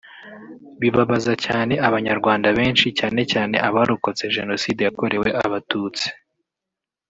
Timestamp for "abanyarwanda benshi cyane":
1.87-3.21